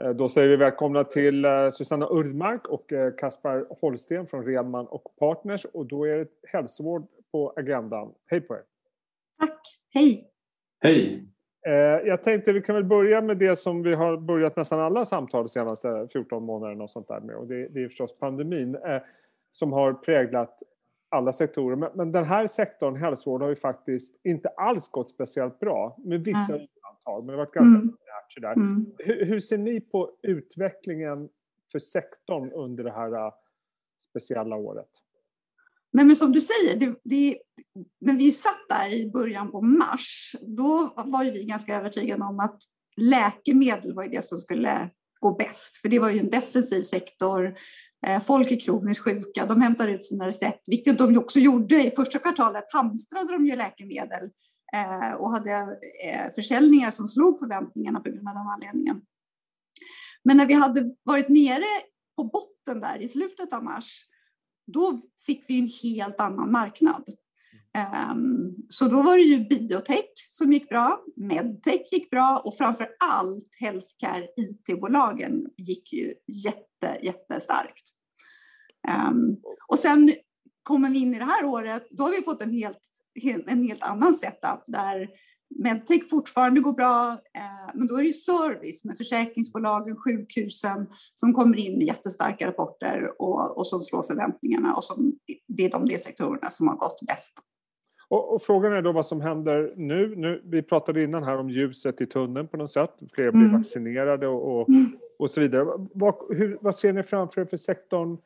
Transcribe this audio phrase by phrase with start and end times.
[0.00, 4.86] Eh, då säger vi välkomna till eh, Susanna Urdmark och eh, Kaspar Holsten från Redman
[4.86, 5.64] och Partners.
[5.64, 8.14] Och då är det hälsovård på agendan.
[8.26, 8.62] Hej på er!
[9.40, 9.60] Tack!
[9.94, 10.30] Hej!
[10.82, 11.22] Hej!
[12.04, 15.42] Jag tänkte vi kan väl börja med det som vi har börjat nästan alla samtal
[15.42, 17.36] de senaste 14 månaderna och sånt där med.
[17.36, 18.76] Och det, det är förstås pandemin
[19.50, 20.62] som har präglat
[21.08, 21.76] alla sektorer.
[21.76, 25.96] Men, den här sektorn, hälsovård, har ju faktiskt inte alls gått speciellt bra.
[26.04, 26.58] Med vissa
[27.06, 27.96] undantag, men det har varit ganska mm
[28.28, 28.52] sådär.
[28.52, 28.86] Mm.
[28.98, 31.28] Hur, hur, ser ni på utvecklingen
[31.72, 33.32] för sektorn under det här äh,
[34.10, 34.90] speciella året?
[35.92, 37.38] Nej, men som du säger, det, det,
[38.00, 42.40] när vi satt där i början på mars, då var ju vi ganska övertygade om
[42.40, 42.58] att
[42.96, 47.56] läkemedel var det som skulle gå bäst, för det var ju en defensiv sektor.
[48.06, 51.90] Eh, folk är kroniskt sjuka, de hämtar ut sina recept, vilket de också gjorde i
[51.90, 54.30] första kvartalet, hamstrade de ju läkemedel
[54.76, 59.02] Eh, och hade eh, försäljningar som slog förväntningarna på grund av den anledningen.
[60.24, 61.66] Men när vi hade varit nere
[62.16, 64.04] på botten där i slutet av mars,
[64.66, 67.04] då fick vi en helt annan marknad.
[67.74, 72.88] Ehm, så då var det ju biotech som gick bra, medtech gick bra och framför
[72.98, 76.14] allt healthcare IT-bolagen gick ju
[76.44, 77.84] jätte, jättestarkt.
[78.88, 79.36] Ehm,
[79.68, 80.12] och sen
[80.62, 82.80] kommer vi in i det här året, då har vi fått en helt
[83.46, 85.08] en helt annan setup där
[85.58, 91.56] medtech fortfarande går bra, eh, men då är det service med försäkringsbolagen, sjukhusen som kommer
[91.56, 95.12] in med jättestarka rapporter och, och som slår förväntningarna och som
[95.48, 97.34] det är de sektorerna som har gått bäst.
[98.08, 100.14] Och, och, frågan är då vad som händer nu.
[100.16, 100.42] nu.
[100.44, 102.90] Vi pratade innan här om ljuset i tunneln på något sätt.
[103.12, 103.56] Fler blir mm.
[103.56, 104.96] vaccinerade och, och, mm.
[105.18, 105.64] och så vidare.
[105.94, 108.18] Vad, hur, vad ser ni framför er för sektorn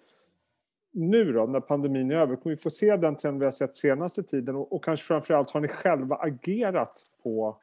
[0.92, 2.36] nu då, när pandemin är över?
[2.36, 4.56] Kommer vi få se den trend vi har sett senaste tiden?
[4.56, 7.60] Och, och kanske framförallt, har ni själva agerat på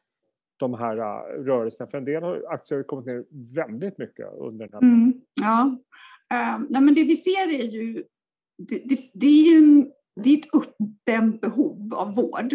[0.58, 1.90] de här uh, rörelserna?
[1.90, 3.26] För en del aktier har kommit ner
[3.56, 5.78] väldigt mycket under den här mm, Ja,
[6.34, 8.04] uh, nej, men det vi ser är ju,
[8.58, 9.92] det, det, det är ju en,
[10.24, 12.54] det är ett uppdämt behov av vård.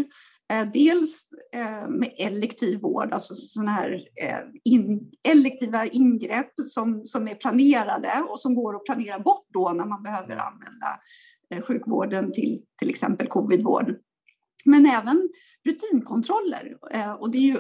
[0.53, 7.29] Eh, dels eh, med elektiv vård, alltså sådana här eh, in, elektiva ingrepp som, som
[7.29, 11.01] är planerade och som går att planera bort då när man behöver använda
[11.63, 13.95] sjukvården till till exempel covidvård.
[14.65, 15.29] Men även
[15.65, 16.77] rutinkontroller.
[17.19, 17.59] Och det är ju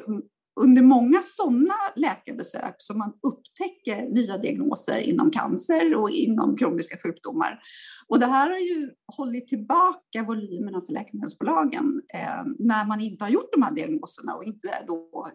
[0.60, 7.60] under många sådana läkarbesök som man upptäcker nya diagnoser inom cancer och inom kroniska sjukdomar.
[8.08, 13.30] Och det här har ju hållit tillbaka volymerna för läkemedelsbolagen eh, när man inte har
[13.30, 15.30] gjort de här diagnoserna och inte då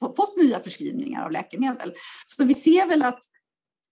[0.00, 1.92] fått nya förskrivningar av läkemedel.
[2.24, 3.20] Så vi ser väl att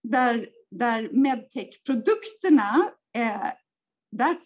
[0.03, 3.49] där, där medtech-produkterna eh,
[4.11, 4.37] där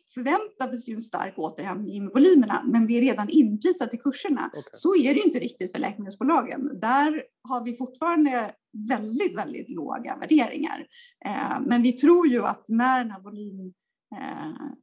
[0.83, 4.47] oss ju en stark återhämtning i volymerna, men det är redan inprisat i kurserna.
[4.47, 4.63] Okay.
[4.71, 6.79] Så är det inte riktigt för läkemedelsbolagen.
[6.79, 8.55] Där har vi fortfarande
[8.89, 10.87] väldigt, väldigt låga värderingar.
[11.25, 13.73] Eh, men vi tror ju att när den här volym
[14.15, 14.73] eh,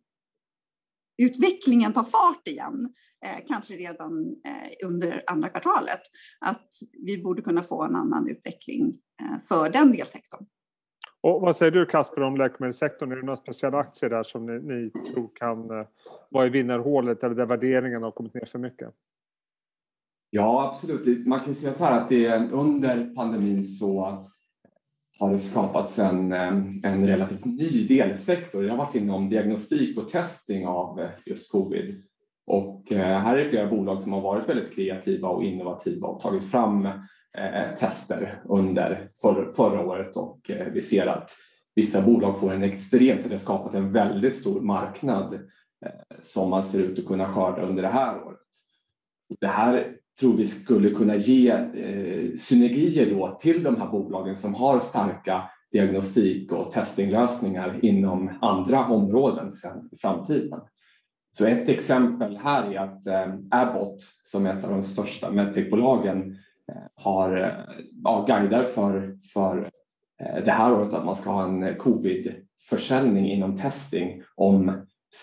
[1.22, 2.94] utvecklingen tar fart igen,
[3.26, 6.00] eh, kanske redan eh, under andra kvartalet,
[6.40, 6.68] att
[7.06, 10.46] vi borde kunna få en annan utveckling eh, för den delsektorn.
[11.22, 13.12] Och vad säger du Kasper om läkemedelssektorn?
[13.12, 15.86] Är det några speciella aktier där som ni, ni tror kan eh,
[16.30, 18.88] vara i vinnarhålet eller där värderingen har kommit ner för mycket?
[20.30, 21.26] Ja, absolut.
[21.26, 24.24] Man kan säga så här att det, under pandemin så
[25.20, 26.48] har det skapats en, eh,
[26.82, 28.62] en relativt ny delsektor.
[28.62, 32.02] Det har varit inom diagnostik och testing av eh, just covid.
[32.50, 36.20] Och eh, här är det flera bolag som har varit väldigt kreativa och innovativa och
[36.20, 41.30] tagit fram eh, tester under för, förra året och eh, vi ser att
[41.74, 45.34] vissa bolag får en extremt, eller skapat en väldigt stor marknad
[45.86, 48.38] eh, som man ser ut att kunna skörda under det här året.
[49.40, 54.54] Det här tror vi skulle kunna ge eh, synergier då till de här bolagen som
[54.54, 60.60] har starka diagnostik och testinglösningar inom andra områden sen i framtiden.
[61.32, 66.36] Så ett exempel här är att eh, Abbott som är ett av de största medtechbolagen
[66.72, 67.74] eh, har eh,
[68.04, 69.70] ja, guider för, för
[70.44, 74.70] det här året att man ska ha en covidförsäljning inom testing om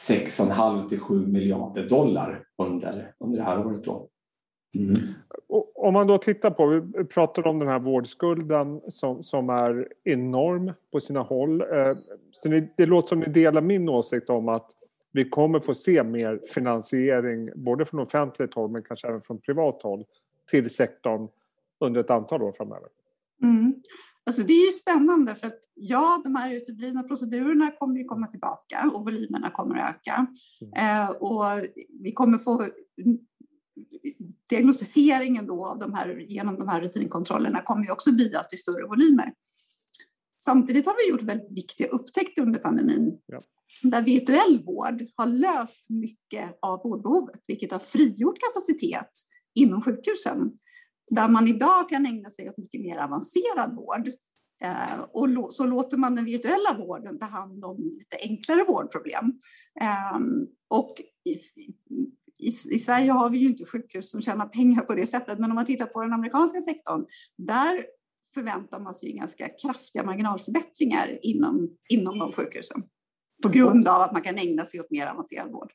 [0.10, 3.84] 6,5 till 7 miljarder dollar under, under det här året.
[3.84, 4.08] Då.
[4.76, 4.98] Mm.
[5.76, 10.74] Om man då tittar på, vi pratar om den här vårdskulden som, som är enorm
[10.92, 11.64] på sina håll.
[12.32, 14.72] Så det, det låter som ni delar min åsikt om att
[15.18, 19.84] vi kommer få se mer finansiering både från offentligt håll men kanske även från privat
[19.84, 20.06] håll
[20.52, 21.28] till sektorn
[21.80, 22.90] under ett antal år framöver.
[23.44, 23.74] Mm.
[24.26, 28.28] Alltså det är ju spännande för att ja, de här uteblivna procedurerna kommer ju komma
[28.28, 30.28] tillbaka och volymerna kommer att öka.
[30.62, 31.04] Mm.
[31.04, 31.44] Eh, och
[32.00, 32.68] vi kommer få
[34.50, 38.88] diagnostiseringen då av de här, genom de här rutinkontrollerna kommer ju också bidra till större
[38.88, 39.34] volymer.
[40.42, 43.18] Samtidigt har vi gjort väldigt viktiga upptäckter under pandemin.
[43.26, 43.42] Ja.
[43.82, 49.12] Där virtuell vård har löst mycket av vårdbehovet, vilket har frigjort kapacitet
[49.56, 50.52] inom sjukhusen.
[51.10, 54.08] Där man idag kan ägna sig åt mycket mer avancerad vård.
[54.62, 59.26] Eh, och så låter man den virtuella vården ta hand om lite enklare vårdproblem.
[59.82, 60.20] Eh,
[60.70, 61.34] och i,
[62.40, 65.52] i, i, Sverige har vi ju inte sjukhus som tjänar pengar på det sättet, men
[65.52, 67.06] om man tittar på den amerikanska sektorn,
[67.38, 67.86] där
[68.34, 72.84] förväntar man sig ganska kraftiga marginalförbättringar inom, inom de sjukhusen
[73.44, 75.72] på grund av att man kan ägna sig åt mer avancerad vård.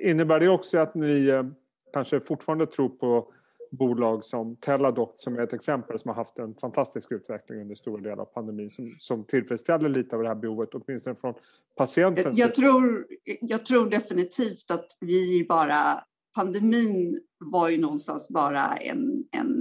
[0.00, 1.44] Innebär det också att ni eh,
[1.92, 3.32] kanske fortfarande tror på
[3.70, 8.02] bolag som Teladoc som är ett exempel som har haft en fantastisk utveckling under stora
[8.02, 11.34] delar av pandemin som, som tillfredsställer lite av det här behovet, åtminstone från
[11.76, 13.06] patientens jag tror,
[13.40, 16.04] jag tror definitivt att vi bara...
[16.36, 19.53] Pandemin var ju någonstans bara en, en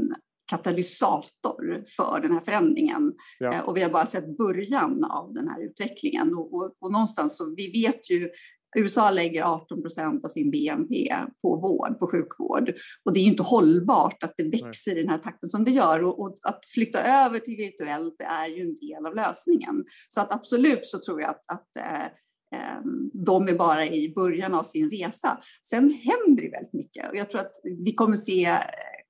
[0.46, 3.14] katalysator för den här förändringen.
[3.40, 3.54] Ja.
[3.54, 6.34] Eh, och vi har bara sett början av den här utvecklingen.
[6.34, 8.30] Och, och, och någonstans så vi vet ju
[8.76, 12.74] USA lägger 18 procent av sin BNP på vård, på sjukvård.
[13.06, 15.00] Och det är ju inte hållbart att det växer Nej.
[15.00, 16.04] i den här takten som det gör.
[16.04, 19.86] Och, och, att flytta över till virtuellt är ju en del av lösningen.
[20.08, 22.08] Så att absolut så tror jag att, att eh,
[22.54, 25.42] Ehm, de är bara i början av sin resa.
[25.62, 28.58] Sen händer det väldigt mycket och jag tror att vi kommer se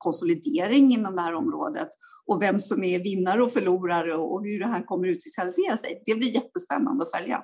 [0.04, 1.88] konsolidering inom det här området
[2.26, 6.02] och vem som är vinnare och förlorare och hur det här kommer utkristallisera sig.
[6.06, 7.44] Det blir jättespännande att följa.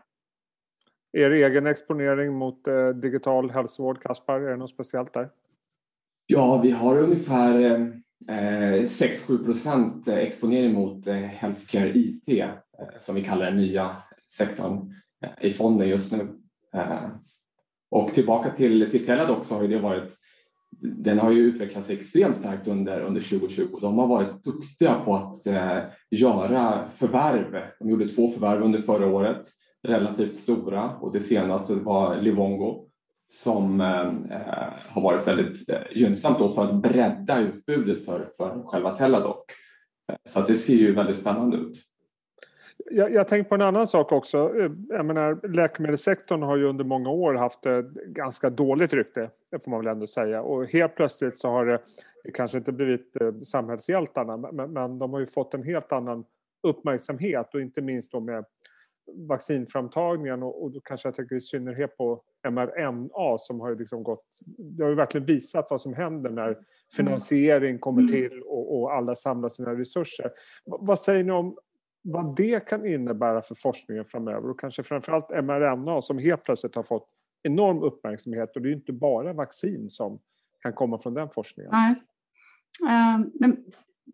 [1.18, 5.30] Er egen exponering mot eh, digital hälsovård, Kaspar, är det något speciellt där?
[6.26, 7.60] Ja, vi har ungefär
[8.30, 12.50] eh, 6-7 procent exponering mot eh, Healthcare IT, eh,
[12.98, 13.96] som vi kallar den nya
[14.38, 14.94] sektorn.
[15.24, 16.28] Eh, i fonden just nu.
[16.74, 17.10] Eh,
[17.92, 20.18] och tillbaka till, till Teladoc så har det varit
[20.82, 23.80] den har ju utvecklats extremt starkt under, under 2020.
[23.82, 25.80] De har varit duktiga på att eh,
[26.12, 27.62] göra förvärv.
[27.80, 29.42] De gjorde två förvärv under förra året,
[29.88, 32.86] relativt stora och det senaste var Livongo
[33.28, 34.14] som eh,
[34.88, 39.38] har varit väldigt eh, gynnsamt då för att bredda utbudet för, för själva Teladoc.
[40.26, 41.89] Så att det ser ju väldigt spännande ut.
[42.92, 44.38] Jag, jag tänker på en annan sak också.
[44.60, 49.64] Eh, jag menar, läkemedelssektorn har ju under många år haft ett ganska dåligt rykte, det
[49.64, 50.42] får man väl ändå säga.
[50.42, 51.80] Och helt plötsligt så har det,
[52.34, 56.26] kanske inte blivit eh, samhällshjältarna, men, men de har ju fått en helt annan
[56.64, 58.46] uppmärksamhet och inte minst då med
[59.14, 64.04] vaccinframtagningen och, och då kanske jag tänker i synnerhet på mRNA som har ju liksom
[64.04, 64.26] gått...
[64.58, 66.58] Det har ju verkligen visat vad som händer när
[66.96, 68.12] finansiering kommer mm.
[68.12, 70.32] till och, och alla samlar sina resurser.
[70.66, 71.58] Vad säger ni om
[72.02, 76.84] vad det kan innebära för forskningen framöver och kanske framförallt mRNA som helt plötsligt har
[76.84, 77.08] fått
[77.44, 80.20] enorm uppmärksamhet och det är ju inte bara vaccin som
[80.62, 81.72] kan komma från den forskningen.
[81.72, 81.96] Nej.
[82.84, 83.54] Uh,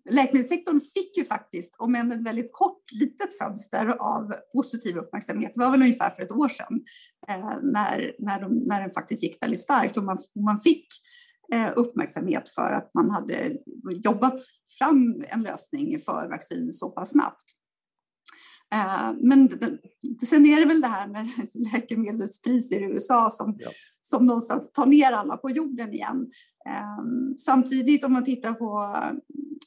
[0.10, 5.60] läkemedelssektorn fick ju faktiskt, om än ett väldigt kort litet fönster av positiv uppmärksamhet, det
[5.60, 6.84] var väl ungefär för ett år sedan,
[7.30, 10.88] uh, när, när, de, när den faktiskt gick väldigt starkt och man, man fick
[11.54, 13.58] uh, uppmärksamhet för att man hade
[14.04, 14.40] jobbat
[14.80, 17.65] fram en lösning för vaccin så pass snabbt.
[18.74, 19.50] Eh, men
[20.26, 21.30] sen är det väl det här med
[21.74, 23.70] läkemedelspriser i USA som, ja.
[24.02, 26.28] som någonstans tar ner alla på jorden igen.
[26.70, 28.98] Ehm, samtidigt om man tittar på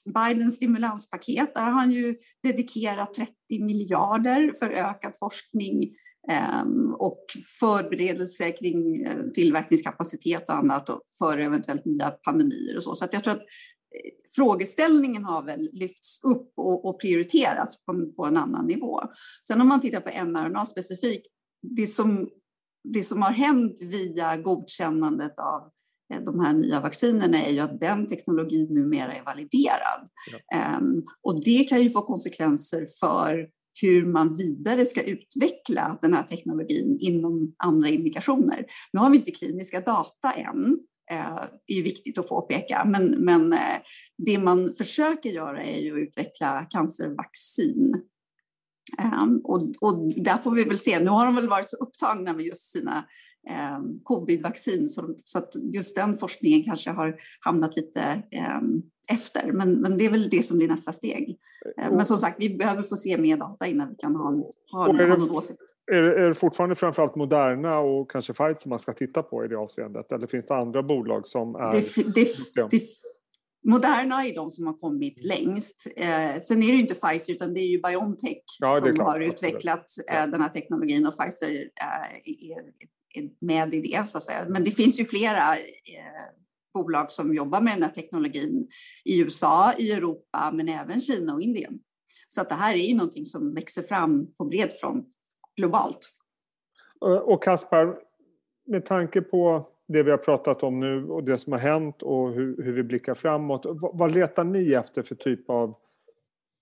[0.05, 5.95] Bidens stimulanspaket, där har han ju dedikerat 30 miljarder för ökad forskning
[6.31, 7.25] ehm, och
[7.61, 12.95] förberedelse kring eh, tillverkningskapacitet och annat för eventuellt nya pandemier och så.
[12.95, 13.47] Så jag tror att
[14.35, 19.01] frågeställningen har väl lyfts upp och, och prioriterats på, på, en annan nivå.
[19.49, 21.27] Sen om man tittar på mRNA specifikt,
[21.63, 22.29] det som,
[22.85, 25.71] det som har hänt via godkännandet av
[26.15, 30.09] eh, de här nya vaccinerna är ju att den teknologin numera är validerad.
[30.51, 30.79] Ja.
[30.79, 33.49] Um, och det kan ju få konsekvenser för
[33.81, 38.67] hur man vidare ska utveckla den här teknologin inom andra indikationer.
[38.93, 42.85] Nu har vi inte kliniska data än, är ju viktigt att påpeka.
[42.85, 43.79] Men, men eh,
[44.19, 48.03] det man försöker göra är ju att utveckla cancervaccin.
[49.23, 51.01] Um, och, och där får vi väl se.
[51.01, 53.05] Nu har de väl varit så upptagna med just sina
[53.77, 58.23] um, covidvaccin så, så, att just den forskningen kanske har hamnat lite
[58.61, 59.53] um, efter.
[59.53, 61.39] Men, men det är väl det som blir nästa steg.
[61.77, 64.31] Men som sagt, vi behöver få se mer data innan vi kan ha,
[64.73, 68.93] ha, ha någon åsikt är, är det fortfarande framförallt Moderna och kanske Pfizer man ska
[68.93, 70.13] titta på i det avseendet?
[70.13, 71.73] Eller finns det andra bolag som är...
[71.73, 72.29] Det, det,
[72.71, 72.83] det,
[73.67, 75.87] Moderna är de som har kommit längst.
[75.97, 79.21] Eh, sen är det inte Pfizer utan det är ju Biontech ja, som klart, har
[79.21, 82.63] utvecklat eh, den här teknologin och Pfizer eh, är,
[83.15, 84.47] är, med i det så att säga.
[84.49, 86.35] Men det finns ju flera eh,
[86.75, 88.69] bolag som jobbar med den här teknologin
[89.05, 91.79] i USA, i Europa men även Kina och Indien.
[92.29, 95.07] Så att det här är ju någonting som växer fram på bred front
[95.59, 95.99] globalt.
[97.25, 97.99] Och Kaspar,
[98.67, 102.33] med tanke på det vi har pratat om nu och det som har hänt och
[102.33, 103.67] hur, hur vi blickar framåt.
[103.67, 105.75] Vad, vad letar ni efter för typ av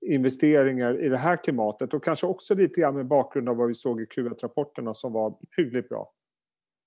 [0.06, 3.74] investeringar i det här klimatet och kanske också lite grann med bakgrund av vad vi
[3.74, 6.12] såg i Q1-rapporterna som var hyggligt bra.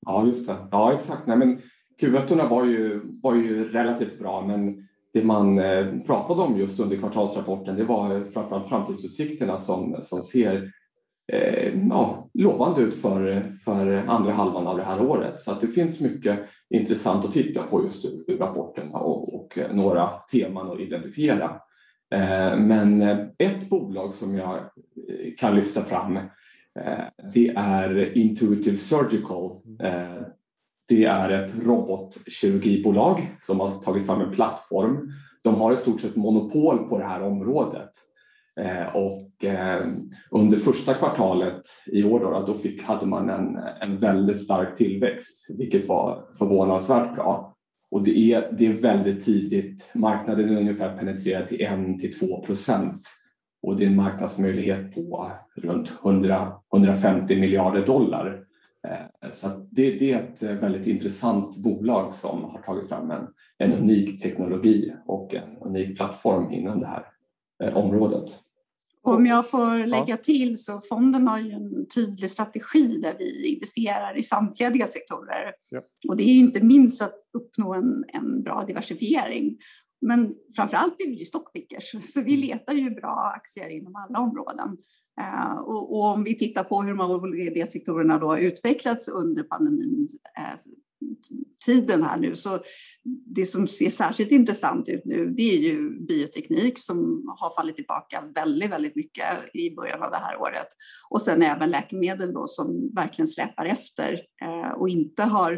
[0.05, 0.55] Ja, just det.
[0.71, 1.27] Ja, exakt.
[1.27, 1.61] Nej, men
[2.01, 6.97] Q1 var ju, var ju relativt bra, men det man eh, pratade om just under
[6.97, 10.69] kvartalsrapporten det var framförallt framtidsutsikterna som, som ser eh,
[11.31, 15.39] Eh, ja, lovande ut för, för andra halvan av det här året.
[15.39, 20.09] Så att det finns mycket intressant att titta på just ur rapporterna och, och några
[20.31, 21.62] teman att identifiera.
[22.15, 23.01] Eh, men
[23.38, 26.24] ett bolag som jag eh, kan lyfta fram eh,
[27.33, 29.51] det är Intuitive Surgical.
[30.88, 35.12] Det är ett robotkirurgibolag som har tagit fram en plattform.
[35.43, 37.89] De har i stort sett monopol på det här området.
[38.59, 39.87] Eh, och eh,
[40.31, 45.45] under första kvartalet i år då, då fick, hade man en, en väldigt stark tillväxt,
[45.49, 47.55] vilket var förvånansvärt bra.
[47.91, 49.89] Och det är, det är väldigt tidigt.
[49.93, 53.01] Marknaden är ungefär penetrerad till 1 till 2 procent
[53.61, 58.43] och det är en marknadsmöjlighet på runt 100, 150 miljarder dollar.
[58.87, 63.73] Eh, så det, det, är ett väldigt intressant bolag som har tagit fram en, en
[63.73, 67.05] unik teknologi och en unik plattform inom det här
[67.73, 68.29] området.
[69.15, 74.17] Om jag får lägga till så fonden har ju en tydlig strategi där vi investerar
[74.17, 75.53] i samtliga sektorer.
[75.71, 75.81] Ja.
[76.07, 79.57] Och det är ju inte minst att uppnå en, en bra diversifiering.
[80.01, 82.47] Men framför allt är vi ju stockpickers, så vi mm.
[82.47, 84.77] letar ju bra aktier inom alla områden.
[85.21, 89.43] Uh, och, och, om vi tittar på hur de olika sektorerna då har utvecklats under
[89.43, 90.07] pandemin
[90.39, 90.73] uh,
[91.65, 92.35] tiden här nu.
[92.35, 92.59] Så
[93.35, 96.97] det som ser särskilt intressant ut nu det är ju bioteknik som
[97.39, 100.67] har fallit tillbaka väldigt, väldigt mycket i början av det här året.
[101.09, 105.53] Och sen även läkemedel då som verkligen släpar efter eh, och inte har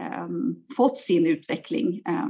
[0.00, 0.28] eh,
[0.76, 2.28] fått sin utveckling eh,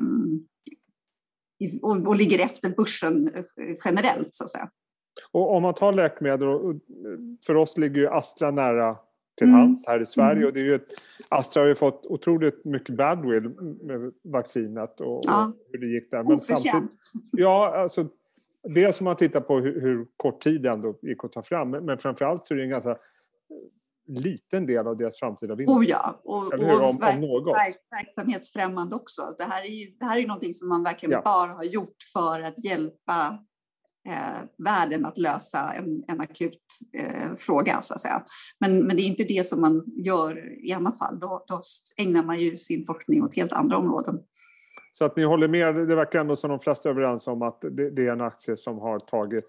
[1.83, 4.71] och, och ligger efter börsen eh, generellt så att säga.
[5.33, 6.49] Och om man tar läkemedel,
[7.47, 8.97] för oss ligger ju Astra nära
[9.35, 9.61] till mm.
[9.61, 10.37] hands här i Sverige.
[10.37, 10.47] Mm.
[10.47, 10.89] Och det är ju ett,
[11.29, 13.49] Astra har ju fått otroligt mycket badwill
[13.83, 15.45] med vaccinet och, ja.
[15.47, 16.23] och hur det gick där.
[16.23, 17.01] Men samtidigt,
[17.31, 18.09] ja, alltså,
[18.75, 21.71] det som man tittar på hur, hur, kort tid det ändå gick att ta fram.
[21.71, 22.97] Men, men framförallt så är det en ganska
[24.07, 25.77] liten del av deras framtida vinst.
[25.77, 29.35] Oh ja, och, och om, verk, om verk, verksamhetsfrämmande också.
[29.39, 31.23] Det här är ju det här är någonting som man verkligen ja.
[31.25, 33.39] bara har gjort för att hjälpa
[34.09, 36.61] eh, världen att lösa en, en akut
[36.99, 38.23] eh, fråga, så att säga.
[38.61, 41.21] Men, men det är inte det som man gör i annat fall.
[41.21, 41.61] Då, då
[41.97, 44.19] ägnar man ju sin forskning åt helt andra områden.
[44.97, 47.61] Så att ni håller med, det verkar ändå som de flesta är överens om att
[47.61, 49.45] det, det, är en aktie som har tagit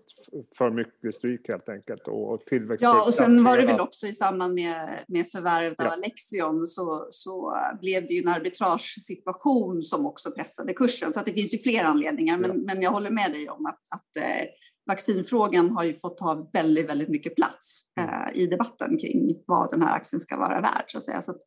[0.58, 2.84] för mycket stryk helt enkelt och tillväxt.
[2.84, 5.94] Ja, och sen var det väl också i samband med, med förvärvet av ja.
[5.94, 11.14] Alexion så, så blev det ju en arbitragesituation som också pressade kursen.
[11.14, 12.74] Så att det finns ju fler anledningar, men, ja.
[12.74, 14.48] men jag håller med dig om att, att eh,
[14.88, 18.10] vaccinfrågan har ju fått ta väldigt, väldigt mycket plats mm.
[18.10, 20.86] eh, i debatten kring vad den här aktien ska vara värd.
[20.88, 21.22] Så att säga.
[21.22, 21.42] Så att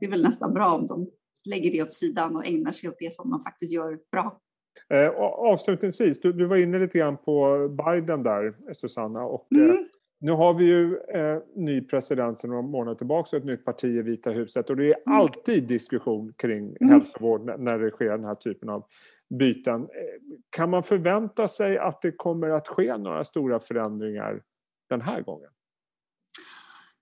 [0.00, 1.10] det är väl nästan bra om de
[1.46, 4.40] lägger det åt sidan och ägnar sig åt det som de faktiskt gör bra.
[4.88, 9.24] Eh, avslutningsvis, du, du, var inne lite grann på Biden där, Susanna.
[9.24, 9.70] Och, eh, mm.
[9.70, 9.82] eh,
[10.20, 13.84] nu har vi ju eh, ny president sedan några månader tillbaka och ett nytt parti
[13.84, 14.70] i Vita huset.
[14.70, 15.18] Och det är mm.
[15.18, 16.92] alltid diskussion kring mm.
[16.92, 18.84] hälsovård när det sker den här typen av
[19.38, 19.82] byten.
[19.82, 19.88] Eh,
[20.50, 24.42] kan man förvänta sig att det kommer att ske några stora förändringar
[24.88, 25.50] den här gången?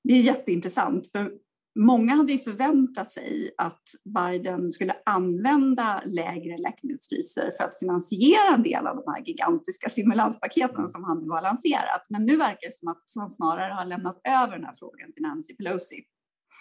[0.05, 1.31] Det är jätteintressant, för
[1.77, 8.63] Många hade ju förväntat sig att Biden skulle använda lägre läkemedelspriser för att finansiera en
[8.63, 12.07] del av de här gigantiska stimulanspaketen som han nu har lanserat.
[12.09, 15.23] Men nu verkar det som att han snarare har lämnat över den här frågan till
[15.23, 16.05] Nancy Pelosi.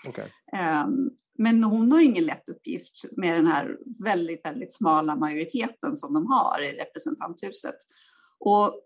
[0.09, 0.27] Okay.
[0.53, 6.13] Ehm, men hon har ingen lätt uppgift med den här väldigt, väldigt smala majoriteten som
[6.13, 7.75] de har i representanthuset.
[8.39, 8.81] Och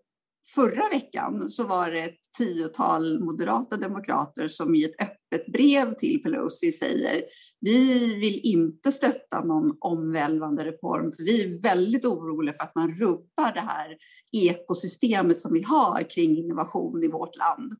[0.56, 6.24] Förra veckan så var det ett tiotal moderata demokrater som i ett öppet brev till
[6.24, 7.24] Pelosi säger
[7.60, 12.92] vi vill inte stötta någon omvälvande reform för vi är väldigt oroliga för att man
[12.92, 13.98] rubbar det här
[14.32, 17.74] ekosystemet som vi har kring innovation i vårt land.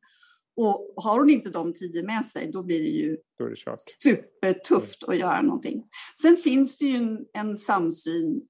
[0.56, 5.18] Och har hon inte de tio med sig, då blir det ju det supertufft att
[5.18, 5.84] göra någonting.
[6.22, 8.42] Sen finns det ju en, en samsyn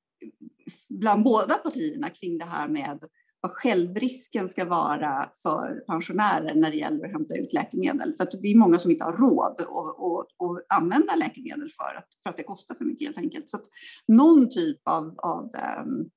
[0.88, 2.98] bland båda partierna kring det här med
[3.40, 8.14] vad självrisken ska vara för pensionärer när det gäller att hämta ut läkemedel.
[8.16, 12.30] För att det är många som inte har råd att, använda läkemedel för att, för
[12.30, 13.50] att det kostar för mycket helt enkelt.
[13.50, 13.64] Så att
[14.08, 15.44] någon typ av, av
[15.84, 16.10] um,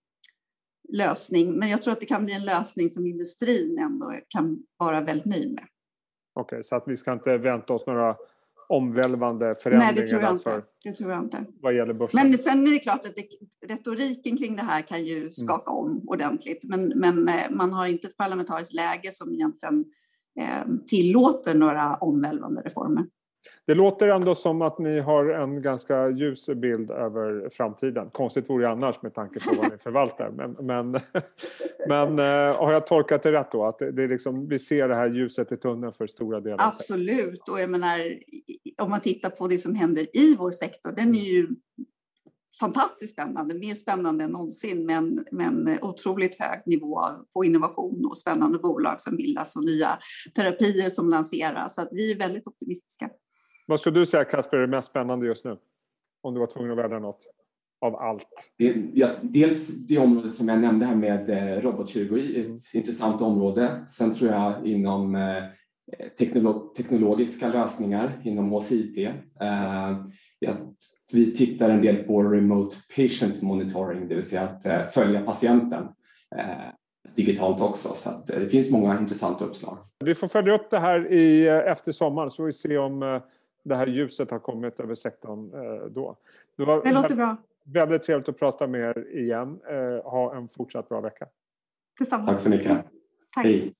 [0.93, 5.01] lösning, men jag tror att det kan bli en lösning som industrin ändå kan vara
[5.01, 5.65] väldigt nöjd med.
[6.33, 8.15] Okej, okay, så att vi ska inte vänta oss några
[8.71, 9.93] omvälvande förändringar?
[9.93, 10.61] Nej, det tror jag inte.
[10.83, 11.45] Det tror jag inte.
[11.61, 12.19] Vad gäller börsen?
[12.29, 13.27] Men sen är det klart att det,
[13.67, 15.31] retoriken kring det här kan ju mm.
[15.31, 19.85] skaka om ordentligt, men, men eh, man har inte ett parlamentariskt läge som egentligen
[20.39, 23.05] eh, tillåter några omvälvande reformer.
[23.67, 28.09] Det låter ändå som att ni har en ganska ljus bild över framtiden.
[28.11, 30.29] Konstigt vore det annars med tanke på vad ni förvaltar.
[30.29, 30.91] Men, men,
[31.87, 33.65] men eh, har jag tolkat det rätt då?
[33.65, 36.67] Att det är liksom, vi ser det här ljuset i tunneln för stora delar?
[36.67, 37.49] Absolut.
[37.49, 37.97] Och jag menar,
[38.81, 41.47] om man tittar på det som händer i vår sektor, den är ju
[42.59, 47.01] fantastiskt spännande, mer spännande än någonsin, men, men otroligt hög nivå
[47.33, 49.99] på innovation och spännande bolag som bildas och nya
[50.35, 51.75] terapier som lanseras.
[51.75, 53.09] Så att vi är väldigt optimistiska.
[53.65, 55.57] Vad skulle du säga Kasper är det mest spännande just nu?
[56.21, 57.27] Om du var tvungen att välja något
[57.81, 58.51] av allt?
[58.93, 62.57] Ja, dels det område som jag nämnde här med eh, robotkirurgi, ett mm.
[62.73, 63.85] intressant område.
[63.87, 65.43] Sen tror jag inom eh,
[66.19, 68.97] teknolog teknologiska lösningar inom HCIT.
[68.97, 70.05] Eh,
[71.11, 75.87] vi tittar en del på remote patient monitoring, det vill säga att följa patienten
[77.15, 77.89] digitalt också.
[77.93, 79.77] Så det finns många intressanta uppslag.
[80.05, 83.21] Vi får följa upp det här i, efter sommaren så vi ser om
[83.63, 86.17] det här ljuset har kommit över sektorn eh, då.
[86.55, 87.37] Det, var det låter bra.
[87.63, 89.59] Väldigt trevligt att prata med er igen.
[89.69, 91.27] Eh, ha en fortsatt bra vecka.
[91.99, 92.27] Detsamma.
[92.27, 92.67] Tack så mycket.
[92.67, 93.45] Tack.
[93.45, 93.73] Hej.